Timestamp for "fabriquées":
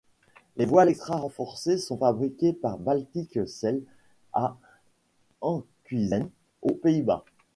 1.99-2.53